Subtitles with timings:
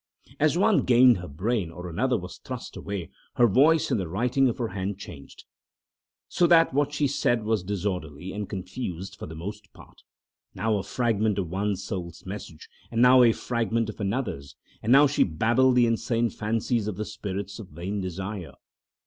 [0.39, 4.49] As one gained her brain or another was thrust away, her voice and the writing
[4.49, 5.43] of her hand changed.
[6.27, 10.01] So that what she said was disorderly and confused for the most part;
[10.55, 15.05] now a fragment of one soul's message, and now a fragment of another's, and now
[15.05, 18.55] she babbled the insane fancies of the spirits of vain desire.